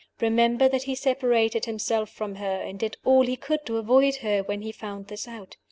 Remember 0.19 0.67
that 0.67 0.85
he 0.89 0.95
separated 0.95 1.65
himself 1.65 2.09
from 2.09 2.33
her, 2.37 2.55
and 2.63 2.79
did 2.79 2.97
all 3.05 3.21
he 3.21 3.35
could 3.35 3.63
to 3.67 3.77
avoid 3.77 4.15
her, 4.15 4.41
when 4.41 4.63
he 4.63 4.71
found 4.71 5.09
this 5.09 5.27
out. 5.27 5.57